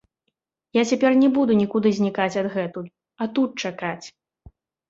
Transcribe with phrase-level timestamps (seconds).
[0.77, 4.05] Я цяпер не буду нікуды знікаць адгэтуль, а тут чакаць.